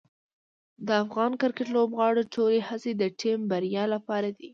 د 0.87 0.89
افغان 1.03 1.31
کرکټ 1.41 1.67
لوبغاړو 1.75 2.29
ټولې 2.33 2.59
هڅې 2.69 2.91
د 2.97 3.03
ټیم 3.19 3.39
بریا 3.51 3.83
لپاره 3.93 4.29
دي. 4.37 4.49